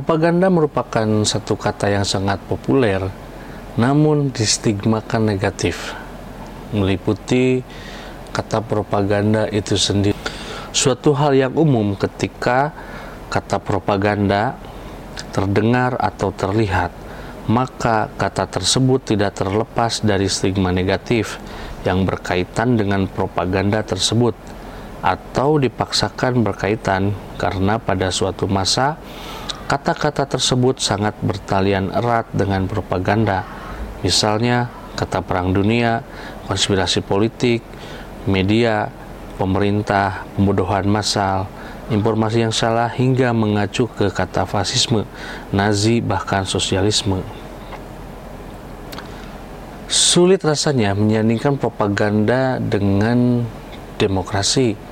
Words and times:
Propaganda 0.00 0.48
merupakan 0.48 1.04
satu 1.28 1.60
kata 1.60 1.92
yang 1.92 2.08
sangat 2.08 2.40
populer, 2.48 3.04
namun 3.76 4.32
distigmakan 4.32 5.28
negatif, 5.28 5.92
meliputi 6.72 7.60
kata 8.32 8.64
propaganda 8.64 9.44
itu 9.52 9.76
sendiri. 9.76 10.16
Suatu 10.72 11.12
hal 11.12 11.36
yang 11.36 11.52
umum 11.52 12.00
ketika 12.00 12.72
kata 13.28 13.60
propaganda 13.60 14.56
terdengar 15.36 16.00
atau 16.00 16.32
terlihat, 16.32 16.96
maka 17.52 18.08
kata 18.16 18.48
tersebut 18.48 19.04
tidak 19.04 19.36
terlepas 19.36 20.00
dari 20.00 20.32
stigma 20.32 20.72
negatif 20.72 21.36
yang 21.84 22.08
berkaitan 22.08 22.80
dengan 22.80 23.04
propaganda 23.04 23.84
tersebut 23.84 24.32
atau 25.04 25.60
dipaksakan 25.60 26.40
berkaitan 26.40 27.12
karena 27.36 27.76
pada 27.76 28.08
suatu 28.08 28.48
masa 28.48 28.96
Kata-kata 29.70 30.26
tersebut 30.26 30.82
sangat 30.82 31.14
bertalian 31.22 31.94
erat 31.94 32.26
dengan 32.34 32.66
propaganda, 32.66 33.46
misalnya 34.02 34.66
kata 34.98 35.22
perang 35.22 35.54
dunia, 35.54 36.02
konspirasi 36.50 37.06
politik, 37.06 37.62
media, 38.26 38.90
pemerintah, 39.38 40.26
pembodohan 40.34 40.90
massal, 40.90 41.46
informasi 41.86 42.42
yang 42.42 42.50
salah 42.50 42.90
hingga 42.90 43.30
mengacu 43.30 43.86
ke 43.86 44.10
kata 44.10 44.42
fasisme, 44.42 45.06
Nazi, 45.54 46.02
bahkan 46.02 46.42
sosialisme. 46.42 47.22
Sulit 49.86 50.42
rasanya 50.42 50.98
menyandingkan 50.98 51.54
propaganda 51.62 52.58
dengan 52.58 53.46
demokrasi 54.02 54.89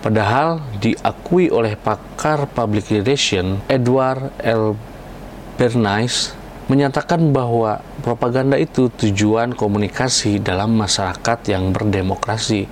Padahal 0.00 0.64
diakui 0.80 1.52
oleh 1.52 1.76
pakar 1.76 2.48
public 2.48 2.88
relation 2.88 3.60
Edward 3.68 4.32
L. 4.40 4.72
Bernays 5.60 6.32
menyatakan 6.72 7.36
bahwa 7.36 7.84
propaganda 8.00 8.56
itu 8.56 8.88
tujuan 8.88 9.52
komunikasi 9.52 10.40
dalam 10.40 10.72
masyarakat 10.72 11.38
yang 11.52 11.68
berdemokrasi. 11.74 12.64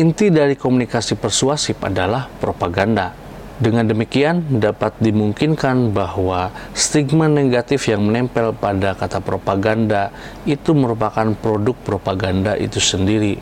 Inti 0.00 0.32
dari 0.32 0.56
komunikasi 0.56 1.20
persuasif 1.20 1.76
adalah 1.84 2.32
propaganda. 2.40 3.12
Dengan 3.60 3.84
demikian, 3.84 4.56
dapat 4.56 4.96
dimungkinkan 5.04 5.92
bahwa 5.92 6.48
stigma 6.72 7.28
negatif 7.28 7.92
yang 7.92 8.08
menempel 8.08 8.56
pada 8.56 8.96
kata 8.96 9.20
propaganda 9.20 10.08
itu 10.48 10.72
merupakan 10.72 11.36
produk 11.36 11.76
propaganda 11.84 12.56
itu 12.56 12.80
sendiri. 12.80 13.36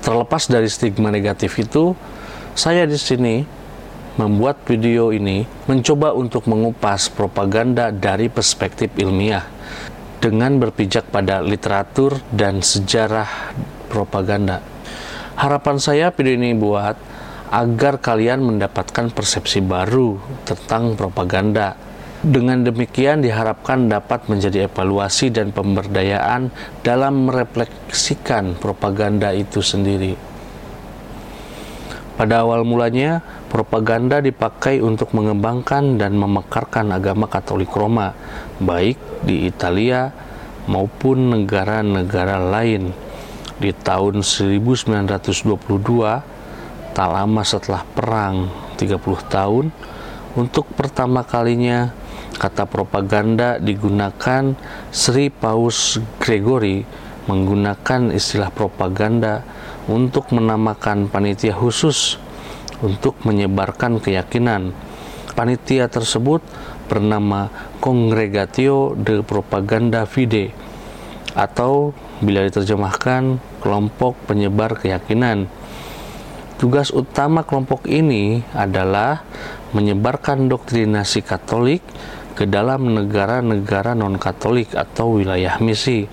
Terlepas 0.00 0.48
dari 0.48 0.72
stigma 0.72 1.12
negatif 1.12 1.60
itu, 1.60 1.92
saya 2.52 2.84
di 2.84 3.00
sini 3.00 3.40
membuat 4.20 4.60
video 4.68 5.08
ini 5.08 5.48
mencoba 5.64 6.12
untuk 6.12 6.44
mengupas 6.44 7.08
propaganda 7.08 7.88
dari 7.88 8.28
perspektif 8.28 8.92
ilmiah 9.00 9.48
dengan 10.20 10.60
berpijak 10.60 11.08
pada 11.08 11.40
literatur 11.40 12.20
dan 12.28 12.60
sejarah 12.60 13.56
propaganda. 13.88 14.60
Harapan 15.32 15.80
saya 15.80 16.12
video 16.12 16.36
ini 16.36 16.52
buat 16.52 16.94
agar 17.48 18.00
kalian 18.04 18.44
mendapatkan 18.44 19.08
persepsi 19.12 19.64
baru 19.64 20.20
tentang 20.44 20.92
propaganda. 20.94 21.74
Dengan 22.22 22.62
demikian 22.62 23.18
diharapkan 23.18 23.90
dapat 23.90 24.30
menjadi 24.30 24.70
evaluasi 24.70 25.34
dan 25.34 25.50
pemberdayaan 25.50 26.54
dalam 26.86 27.26
merefleksikan 27.26 28.62
propaganda 28.62 29.34
itu 29.34 29.58
sendiri. 29.58 30.31
Pada 32.12 32.44
awal 32.44 32.60
mulanya, 32.68 33.24
propaganda 33.48 34.20
dipakai 34.20 34.84
untuk 34.84 35.16
mengembangkan 35.16 35.96
dan 35.96 36.12
memekarkan 36.12 36.92
agama 36.92 37.24
Katolik 37.24 37.72
Roma, 37.72 38.12
baik 38.60 39.00
di 39.24 39.48
Italia 39.48 40.12
maupun 40.68 41.32
negara-negara 41.32 42.36
lain. 42.36 42.92
Di 43.56 43.72
tahun 43.72 44.20
1922, 44.20 45.56
tak 46.92 47.08
lama 47.08 47.42
setelah 47.48 47.80
perang 47.96 48.52
30 48.76 49.32
tahun, 49.32 49.72
untuk 50.36 50.68
pertama 50.76 51.24
kalinya 51.24 51.96
kata 52.36 52.68
propaganda 52.68 53.56
digunakan 53.56 54.52
Sri 54.92 55.32
Paus 55.32 55.96
Gregory 56.20 56.84
menggunakan 57.28 58.10
istilah 58.10 58.50
propaganda 58.50 59.46
untuk 59.90 60.30
menamakan 60.30 61.10
panitia 61.10 61.54
khusus 61.54 62.18
untuk 62.82 63.18
menyebarkan 63.22 64.02
keyakinan. 64.02 64.74
Panitia 65.32 65.88
tersebut 65.88 66.44
bernama 66.90 67.48
Congregatio 67.80 68.92
de 68.98 69.24
Propaganda 69.24 70.04
Fide 70.04 70.52
atau 71.32 71.96
bila 72.20 72.44
diterjemahkan 72.44 73.40
kelompok 73.64 74.12
penyebar 74.28 74.76
keyakinan. 74.76 75.48
Tugas 76.60 76.92
utama 76.92 77.42
kelompok 77.42 77.88
ini 77.88 78.44
adalah 78.52 79.24
menyebarkan 79.72 80.46
doktrinasi 80.46 81.24
Katolik 81.24 81.80
ke 82.36 82.44
dalam 82.44 82.92
negara-negara 82.92 83.96
non-Katolik 83.96 84.76
atau 84.76 85.18
wilayah 85.18 85.58
misi 85.58 86.06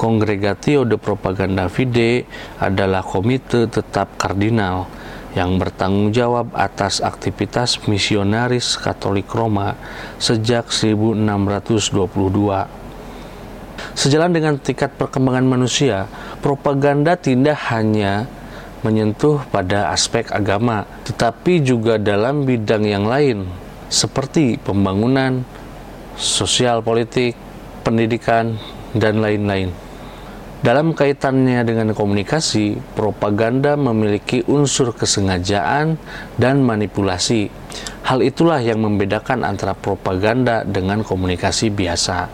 Congregatio 0.00 0.88
de 0.88 0.96
Propaganda 0.96 1.68
Fide 1.68 2.24
adalah 2.56 3.04
komite 3.04 3.68
tetap 3.68 4.16
kardinal 4.16 4.88
yang 5.36 5.60
bertanggung 5.60 6.08
jawab 6.08 6.56
atas 6.56 7.04
aktivitas 7.04 7.84
misionaris 7.84 8.80
Katolik 8.80 9.28
Roma 9.28 9.76
sejak 10.16 10.72
1622. 10.72 11.92
Sejalan 13.92 14.32
dengan 14.32 14.56
tingkat 14.56 14.96
perkembangan 14.96 15.44
manusia, 15.44 16.08
propaganda 16.40 17.20
tidak 17.20 17.60
hanya 17.68 18.24
menyentuh 18.80 19.44
pada 19.52 19.92
aspek 19.92 20.32
agama, 20.32 20.88
tetapi 21.04 21.60
juga 21.60 22.00
dalam 22.00 22.48
bidang 22.48 22.88
yang 22.88 23.04
lain, 23.04 23.44
seperti 23.92 24.56
pembangunan, 24.56 25.44
sosial 26.16 26.80
politik, 26.80 27.36
pendidikan, 27.84 28.56
dan 28.96 29.20
lain-lain. 29.20 29.89
Dalam 30.60 30.92
kaitannya 30.92 31.64
dengan 31.64 31.96
komunikasi, 31.96 32.76
propaganda 32.92 33.80
memiliki 33.80 34.44
unsur 34.44 34.92
kesengajaan 34.92 35.96
dan 36.36 36.60
manipulasi. 36.60 37.48
Hal 38.04 38.20
itulah 38.20 38.60
yang 38.60 38.84
membedakan 38.84 39.40
antara 39.40 39.72
propaganda 39.72 40.60
dengan 40.68 41.00
komunikasi 41.00 41.72
biasa. 41.72 42.28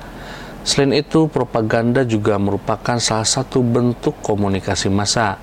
Selain 0.66 0.98
itu, 0.98 1.30
propaganda 1.30 2.02
juga 2.02 2.34
merupakan 2.34 2.98
salah 2.98 3.22
satu 3.22 3.62
bentuk 3.62 4.18
komunikasi 4.18 4.90
massa 4.90 5.38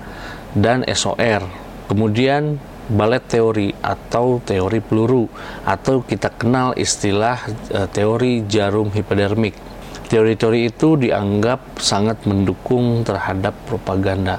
dan 0.52 0.84
SOR. 0.84 1.40
Kemudian, 1.88 2.60
balet 2.92 3.24
teori 3.24 3.72
atau 3.80 4.44
teori 4.44 4.84
peluru 4.84 5.24
atau 5.64 6.04
kita 6.04 6.28
kenal 6.36 6.76
istilah 6.76 7.40
eh, 7.72 7.88
teori 7.88 8.44
jarum 8.44 8.92
hipodermik 8.92 9.73
Teori-teori 10.14 10.70
itu 10.70 10.94
dianggap 10.94 11.82
sangat 11.82 12.22
mendukung 12.22 13.02
terhadap 13.02 13.50
propaganda. 13.66 14.38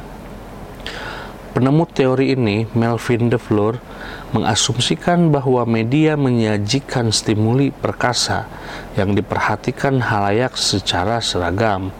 Penemu 1.51 1.83
teori 1.91 2.31
ini, 2.31 2.63
Melvin 2.71 3.27
de 3.27 3.35
Fleur, 3.35 3.83
mengasumsikan 4.31 5.35
bahwa 5.35 5.67
media 5.67 6.15
menyajikan 6.15 7.11
stimuli 7.11 7.75
perkasa 7.75 8.47
yang 8.95 9.19
diperhatikan 9.19 9.99
halayak 9.99 10.55
secara 10.55 11.19
seragam. 11.19 11.91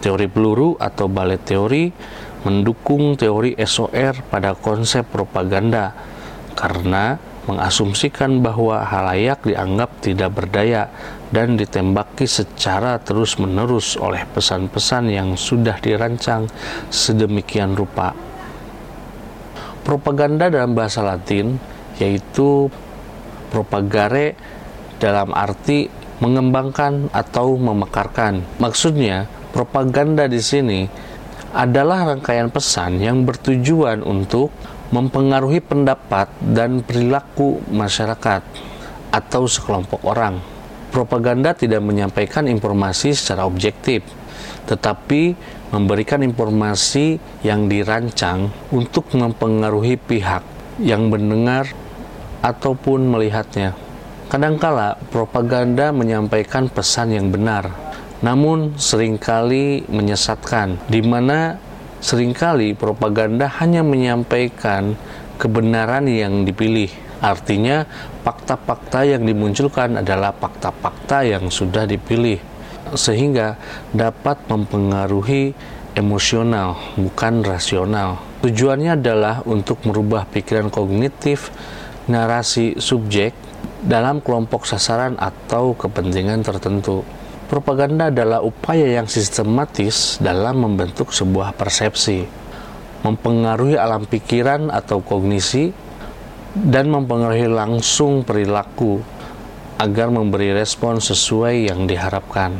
Teori 0.00 0.24
peluru 0.24 0.80
atau 0.80 1.04
balet 1.04 1.44
teori 1.44 1.92
mendukung 2.48 3.20
teori 3.20 3.52
SOR 3.60 4.32
pada 4.32 4.56
konsep 4.56 5.04
propaganda 5.12 5.92
karena 6.56 7.20
mengasumsikan 7.44 8.40
bahwa 8.40 8.80
halayak 8.84 9.44
dianggap 9.44 10.00
tidak 10.00 10.32
berdaya 10.32 10.88
dan 11.28 11.60
ditembaki 11.60 12.24
secara 12.24 12.96
terus-menerus 13.02 14.00
oleh 14.00 14.24
pesan-pesan 14.32 15.12
yang 15.12 15.36
sudah 15.36 15.76
dirancang 15.80 16.48
sedemikian 16.88 17.76
rupa. 17.76 18.16
Propaganda 19.84 20.48
dalam 20.48 20.72
bahasa 20.72 21.04
Latin 21.04 21.60
yaitu 22.00 22.72
propagare 23.52 24.34
dalam 24.96 25.30
arti 25.36 25.86
mengembangkan 26.18 27.12
atau 27.12 27.60
memekarkan. 27.60 28.40
Maksudnya, 28.56 29.28
propaganda 29.52 30.24
di 30.24 30.40
sini 30.40 30.88
adalah 31.54 32.10
rangkaian 32.14 32.50
pesan 32.50 32.98
yang 32.98 33.22
bertujuan 33.22 34.02
untuk 34.02 34.50
mempengaruhi 34.94 35.58
pendapat 35.58 36.30
dan 36.54 36.86
perilaku 36.86 37.58
masyarakat 37.66 38.46
atau 39.10 39.42
sekelompok 39.50 40.06
orang. 40.06 40.38
Propaganda 40.94 41.50
tidak 41.50 41.82
menyampaikan 41.82 42.46
informasi 42.46 43.10
secara 43.10 43.42
objektif, 43.42 44.06
tetapi 44.70 45.34
memberikan 45.74 46.22
informasi 46.22 47.18
yang 47.42 47.66
dirancang 47.66 48.54
untuk 48.70 49.10
mempengaruhi 49.10 49.98
pihak 49.98 50.46
yang 50.78 51.10
mendengar 51.10 51.66
ataupun 52.38 53.10
melihatnya. 53.10 53.74
Kadangkala 54.30 54.94
propaganda 55.10 55.90
menyampaikan 55.90 56.70
pesan 56.70 57.10
yang 57.18 57.34
benar, 57.34 57.74
namun 58.22 58.78
sering 58.78 59.18
kali 59.18 59.82
menyesatkan, 59.90 60.78
di 60.86 61.02
mana 61.02 61.58
sering 62.04 62.36
kali 62.36 62.76
propaganda 62.76 63.48
hanya 63.64 63.80
menyampaikan 63.80 64.92
kebenaran 65.40 66.04
yang 66.04 66.44
dipilih. 66.44 66.92
Artinya, 67.24 67.88
fakta-fakta 68.20 69.08
yang 69.08 69.24
dimunculkan 69.24 70.04
adalah 70.04 70.36
fakta-fakta 70.36 71.24
yang 71.24 71.48
sudah 71.48 71.88
dipilih, 71.88 72.36
sehingga 72.92 73.56
dapat 73.96 74.44
mempengaruhi 74.52 75.56
emosional, 75.96 76.76
bukan 77.00 77.40
rasional. 77.40 78.20
Tujuannya 78.44 79.00
adalah 79.00 79.40
untuk 79.48 79.80
merubah 79.88 80.28
pikiran 80.28 80.68
kognitif 80.68 81.48
narasi 82.04 82.76
subjek 82.76 83.32
dalam 83.80 84.20
kelompok 84.20 84.68
sasaran 84.68 85.16
atau 85.16 85.72
kepentingan 85.72 86.44
tertentu. 86.44 87.23
Propaganda 87.44 88.08
adalah 88.08 88.40
upaya 88.40 88.88
yang 88.88 89.04
sistematis 89.04 90.16
dalam 90.16 90.64
membentuk 90.64 91.12
sebuah 91.12 91.52
persepsi, 91.52 92.24
mempengaruhi 93.04 93.76
alam 93.76 94.08
pikiran 94.08 94.72
atau 94.72 95.04
kognisi, 95.04 95.68
dan 96.56 96.88
mempengaruhi 96.88 97.50
langsung 97.50 98.24
perilaku 98.24 99.04
agar 99.76 100.08
memberi 100.08 100.56
respon 100.56 101.04
sesuai 101.04 101.68
yang 101.68 101.84
diharapkan. 101.84 102.56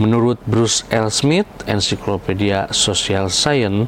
Menurut 0.00 0.40
Bruce 0.48 0.88
L. 0.88 1.12
Smith, 1.12 1.46
Ensiklopedia 1.68 2.72
Social 2.72 3.28
Science, 3.28 3.84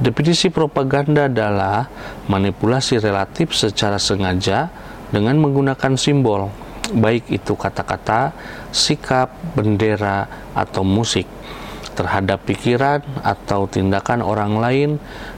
definisi 0.00 0.48
propaganda 0.48 1.28
adalah 1.28 1.84
manipulasi 2.26 2.96
relatif 2.96 3.52
secara 3.52 4.00
sengaja 4.00 4.72
dengan 5.12 5.36
menggunakan 5.36 6.00
simbol, 6.00 6.48
baik 6.90 7.30
itu 7.30 7.54
kata-kata, 7.56 8.34
sikap, 8.74 9.32
bendera, 9.56 10.26
atau 10.52 10.82
musik, 10.82 11.26
terhadap 11.94 12.42
pikiran 12.46 13.02
atau 13.22 13.66
tindakan 13.66 14.22
orang 14.22 14.58
lain 14.58 14.90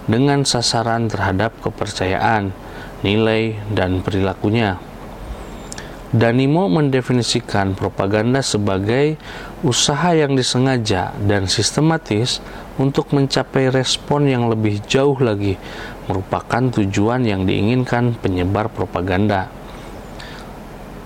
dengan 0.08 0.44
sasaran 0.44 1.08
terhadap 1.08 1.56
kepercayaan, 1.64 2.52
nilai, 3.04 3.56
dan 3.72 4.04
perilakunya. 4.04 4.78
Danimo 6.12 6.68
mendefinisikan 6.68 7.72
propaganda 7.72 8.44
sebagai 8.44 9.16
usaha 9.64 10.12
yang 10.12 10.36
disengaja 10.36 11.16
dan 11.24 11.48
sistematis 11.48 12.44
untuk 12.76 13.16
mencapai 13.16 13.72
respon 13.72 14.28
yang 14.28 14.52
lebih 14.52 14.84
jauh 14.84 15.16
lagi, 15.16 15.56
merupakan 16.04 16.68
tujuan 16.68 17.24
yang 17.24 17.48
diinginkan 17.48 18.12
penyebar 18.20 18.68
propaganda. 18.68 19.48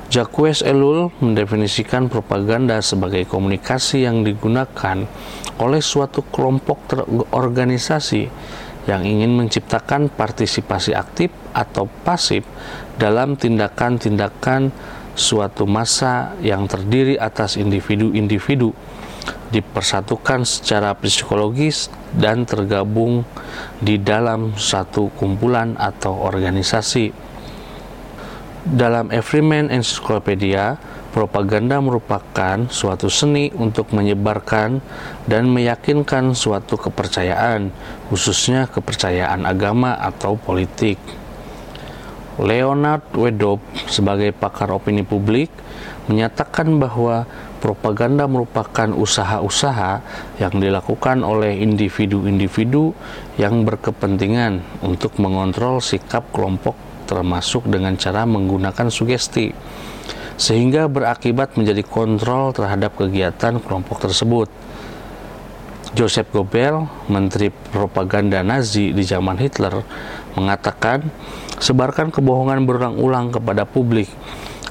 Jacques 0.06 0.62
Ellul 0.62 1.10
mendefinisikan 1.18 2.06
propaganda 2.06 2.78
sebagai 2.78 3.26
komunikasi 3.26 4.06
yang 4.06 4.22
digunakan 4.22 5.02
oleh 5.58 5.82
suatu 5.82 6.22
kelompok 6.30 6.94
organisasi 7.34 8.30
yang 8.86 9.02
ingin 9.02 9.34
menciptakan 9.34 10.06
partisipasi 10.14 10.94
aktif 10.94 11.34
atau 11.50 11.90
pasif 12.06 12.46
dalam 12.94 13.34
tindakan-tindakan 13.34 14.70
suatu 15.18 15.66
masa 15.66 16.38
yang 16.38 16.70
terdiri 16.70 17.18
atas 17.18 17.58
individu-individu 17.58 18.70
dipersatukan 19.50 20.46
secara 20.46 20.94
psikologis 20.94 21.90
dan 22.14 22.46
tergabung 22.46 23.26
di 23.82 23.98
dalam 23.98 24.54
satu 24.54 25.10
kumpulan 25.18 25.74
atau 25.74 26.14
organisasi. 26.14 27.25
Dalam 28.66 29.14
Everyman 29.14 29.70
Encyclopedia, 29.70 30.74
propaganda 31.14 31.78
merupakan 31.78 32.66
suatu 32.66 33.06
seni 33.06 33.54
untuk 33.54 33.94
menyebarkan 33.94 34.82
dan 35.30 35.46
meyakinkan 35.54 36.34
suatu 36.34 36.74
kepercayaan, 36.74 37.70
khususnya 38.10 38.66
kepercayaan 38.66 39.46
agama 39.46 39.94
atau 39.94 40.34
politik. 40.34 40.98
Leonard 42.42 43.06
Wedop 43.14 43.62
sebagai 43.86 44.34
pakar 44.34 44.74
opini 44.74 45.06
publik 45.06 45.46
menyatakan 46.10 46.82
bahwa 46.82 47.22
propaganda 47.62 48.26
merupakan 48.26 48.90
usaha-usaha 48.90 50.02
yang 50.42 50.58
dilakukan 50.58 51.22
oleh 51.22 51.54
individu-individu 51.62 52.90
yang 53.38 53.62
berkepentingan 53.62 54.58
untuk 54.82 55.22
mengontrol 55.22 55.78
sikap 55.78 56.26
kelompok 56.34 56.85
termasuk 57.06 57.70
dengan 57.70 57.94
cara 57.94 58.26
menggunakan 58.26 58.90
sugesti 58.90 59.54
sehingga 60.36 60.84
berakibat 60.90 61.56
menjadi 61.56 61.80
kontrol 61.80 62.52
terhadap 62.52 62.92
kegiatan 62.98 63.56
kelompok 63.56 64.04
tersebut. 64.04 64.52
Joseph 65.96 66.28
Goebbels, 66.28 67.08
menteri 67.08 67.48
propaganda 67.48 68.44
Nazi 68.44 68.92
di 68.92 69.00
zaman 69.00 69.40
Hitler, 69.40 69.80
mengatakan 70.36 71.08
Sebarkan 71.56 72.12
kebohongan 72.12 72.68
berulang-ulang 72.68 73.32
kepada 73.32 73.64
publik. 73.64 74.12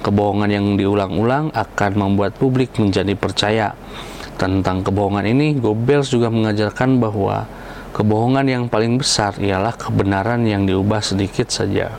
Kebohongan 0.05 0.53
yang 0.53 0.65
diulang-ulang 0.77 1.49
akan 1.49 1.91
membuat 1.97 2.37
publik 2.37 2.77
menjadi 2.77 3.17
percaya. 3.17 3.73
Tentang 4.37 4.85
kebohongan 4.85 5.25
ini, 5.25 5.57
Goebbels 5.57 6.13
juga 6.13 6.29
mengajarkan 6.29 7.01
bahwa 7.01 7.49
kebohongan 7.97 8.45
yang 8.45 8.63
paling 8.69 9.01
besar 9.01 9.33
ialah 9.41 9.73
kebenaran 9.73 10.45
yang 10.45 10.69
diubah 10.69 11.01
sedikit 11.01 11.49
saja. 11.49 11.89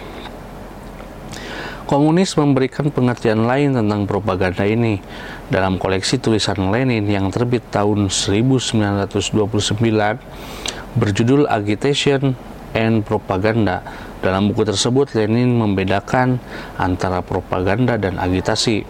Komunis 1.87 2.35
memberikan 2.35 2.91
pengertian 2.91 3.47
lain 3.47 3.79
tentang 3.79 4.11
propaganda 4.11 4.67
ini 4.67 4.99
dalam 5.47 5.79
koleksi 5.79 6.19
tulisan 6.19 6.75
Lenin 6.75 7.07
yang 7.07 7.31
terbit 7.31 7.63
tahun 7.71 8.11
1929 8.11 9.07
berjudul 10.99 11.47
Agitation 11.47 12.35
and 12.75 13.07
Propaganda 13.07 13.87
dalam 14.27 14.51
buku 14.51 14.67
tersebut, 14.67 15.15
Lenin 15.15 15.55
membedakan 15.55 16.43
antara 16.81 17.23
propaganda 17.23 17.95
dan 17.95 18.19
agitasi. 18.19 18.83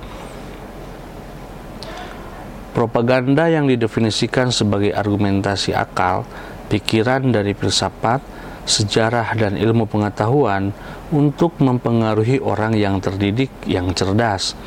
Propaganda 2.73 3.45
yang 3.45 3.69
didefinisikan 3.69 4.49
sebagai 4.49 4.97
argumentasi 4.97 5.77
akal, 5.77 6.25
pikiran 6.73 7.33
dari 7.33 7.53
filsafat, 7.53 8.25
sejarah 8.67 9.33
dan 9.39 9.55
ilmu 9.55 9.87
pengetahuan 9.87 10.75
untuk 11.15 11.57
mempengaruhi 11.63 12.43
orang 12.43 12.75
yang 12.75 12.99
terdidik 12.99 13.49
yang 13.65 13.95
cerdas. 13.95 14.59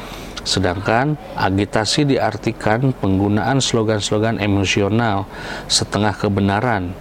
Sedangkan 0.47 1.19
agitasi 1.35 2.07
diartikan 2.07 2.95
penggunaan 2.95 3.59
slogan-slogan 3.59 4.39
emosional 4.39 5.27
setengah 5.67 6.15
kebenaran 6.15 6.95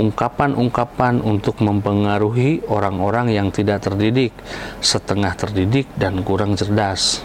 ungkapan-ungkapan 0.00 1.20
untuk 1.20 1.60
mempengaruhi 1.60 2.64
orang-orang 2.72 3.36
yang 3.36 3.52
tidak 3.52 3.84
terdidik, 3.84 4.32
setengah 4.80 5.36
terdidik, 5.36 5.84
dan 6.00 6.24
kurang 6.24 6.56
cerdas. 6.56 7.20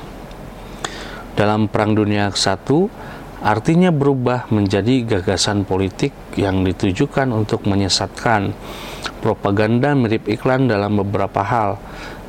Dalam 1.40 1.72
Perang 1.72 1.96
Dunia 1.96 2.32
I, 2.32 2.80
artinya 3.46 3.94
berubah 3.94 4.50
menjadi 4.50 5.06
gagasan 5.06 5.70
politik 5.70 6.12
yang 6.34 6.66
ditujukan 6.66 7.30
untuk 7.30 7.70
menyesatkan. 7.70 8.58
Propaganda 9.22 9.94
mirip 9.94 10.26
iklan 10.26 10.66
dalam 10.66 10.98
beberapa 10.98 11.46
hal, 11.46 11.78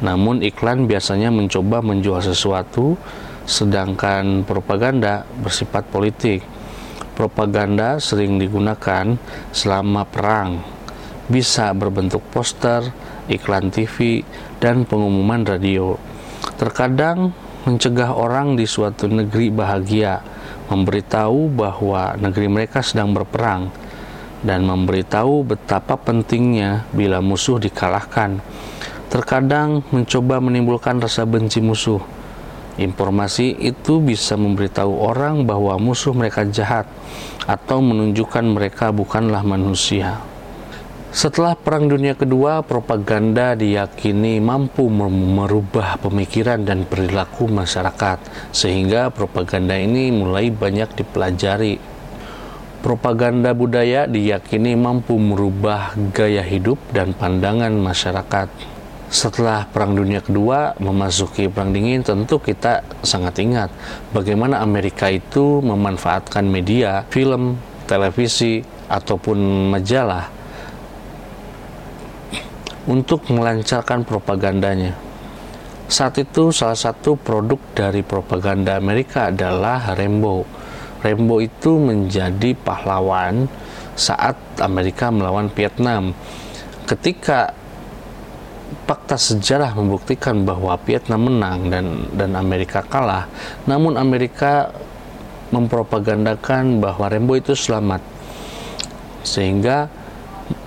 namun 0.04 0.44
iklan 0.44 0.84
biasanya 0.84 1.32
mencoba 1.32 1.80
menjual 1.80 2.20
sesuatu, 2.20 3.00
sedangkan 3.48 4.44
propaganda 4.44 5.24
bersifat 5.40 5.88
politik 5.88 6.44
propaganda 7.16 7.96
sering 7.96 8.36
digunakan 8.36 9.16
selama 9.50 10.04
perang, 10.04 10.60
bisa 11.32 11.72
berbentuk 11.72 12.20
poster, 12.28 12.92
iklan 13.32 13.72
TV, 13.72 14.20
dan 14.60 14.84
pengumuman 14.84 15.42
radio. 15.48 15.96
Terkadang 16.60 17.32
mencegah 17.64 18.12
orang 18.12 18.54
di 18.54 18.68
suatu 18.68 19.08
negeri 19.08 19.48
bahagia, 19.48 20.20
memberitahu 20.68 21.50
bahwa 21.52 22.14
negeri 22.18 22.46
mereka 22.50 22.82
sedang 22.82 23.14
berperang, 23.14 23.70
dan 24.44 24.62
memberitahu 24.66 25.46
betapa 25.46 25.96
pentingnya 25.96 26.86
bila 26.94 27.24
musuh 27.24 27.58
dikalahkan. 27.58 28.38
Terkadang 29.10 29.86
mencoba 29.94 30.42
menimbulkan 30.42 30.98
rasa 30.98 31.22
benci 31.22 31.62
musuh 31.62 32.02
Informasi 32.76 33.56
itu 33.56 34.04
bisa 34.04 34.36
memberitahu 34.36 35.00
orang 35.00 35.48
bahwa 35.48 35.80
musuh 35.80 36.12
mereka 36.12 36.44
jahat 36.44 36.84
atau 37.48 37.80
menunjukkan 37.80 38.44
mereka 38.44 38.92
bukanlah 38.92 39.40
manusia. 39.40 40.20
Setelah 41.16 41.56
Perang 41.56 41.88
Dunia 41.88 42.12
Kedua, 42.12 42.60
propaganda 42.60 43.56
diyakini 43.56 44.36
mampu 44.36 44.84
merubah 44.92 45.96
pemikiran 45.96 46.60
dan 46.60 46.84
perilaku 46.84 47.48
masyarakat, 47.48 48.20
sehingga 48.52 49.08
propaganda 49.08 49.80
ini 49.80 50.12
mulai 50.12 50.52
banyak 50.52 50.92
dipelajari. 50.92 51.80
Propaganda 52.84 53.56
budaya 53.56 54.04
diyakini 54.04 54.76
mampu 54.76 55.16
merubah 55.16 55.96
gaya 56.12 56.44
hidup 56.44 56.76
dan 56.92 57.16
pandangan 57.16 57.72
masyarakat. 57.72 58.76
setelah 59.08 59.64
Perang 59.72 59.96
Dunia 59.96 60.20
Kedua 60.20 60.76
memasuki 60.76 61.48
Perang 61.48 61.72
Dingin, 61.72 62.04
tentu 62.04 62.36
kita 62.36 62.84
sangat 63.00 63.40
ingat 63.40 63.72
bagaimana 64.12 64.60
Amerika 64.60 65.08
itu 65.08 65.64
memanfaatkan 65.64 66.44
media, 66.44 67.08
film, 67.08 67.56
televisi, 67.88 68.60
ataupun 68.92 69.70
majalah 69.72 70.35
untuk 72.86 73.26
melancarkan 73.30 74.06
propagandanya. 74.06 74.94
Saat 75.86 76.18
itu 76.18 76.50
salah 76.50 76.78
satu 76.78 77.14
produk 77.14 77.58
dari 77.74 78.02
propaganda 78.02 78.74
Amerika 78.74 79.30
adalah 79.30 79.94
Rainbow. 79.94 80.42
Rainbow 81.02 81.38
itu 81.38 81.78
menjadi 81.78 82.58
pahlawan 82.58 83.46
saat 83.94 84.34
Amerika 84.58 85.14
melawan 85.14 85.46
Vietnam. 85.54 86.10
Ketika 86.86 87.54
fakta 88.86 89.14
sejarah 89.14 89.78
membuktikan 89.78 90.42
bahwa 90.42 90.74
Vietnam 90.82 91.30
menang 91.30 91.70
dan 91.70 91.86
dan 92.14 92.34
Amerika 92.34 92.82
kalah, 92.82 93.30
namun 93.66 93.94
Amerika 93.94 94.74
mempropagandakan 95.54 96.82
bahwa 96.82 97.06
Rainbow 97.06 97.38
itu 97.38 97.54
selamat. 97.54 98.02
Sehingga 99.22 99.86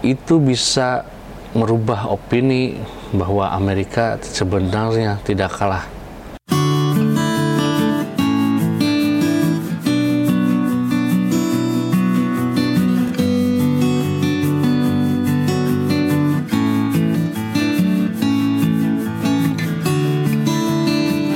itu 0.03 0.39
bisa 0.39 1.03
merubah 1.53 2.09
opini 2.09 2.77
bahwa 3.09 3.49
Amerika 3.49 4.21
sebenarnya 4.21 5.17
tidak 5.25 5.49
kalah 5.57 5.98